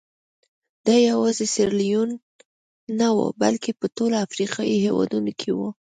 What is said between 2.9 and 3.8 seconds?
نه وو بلکې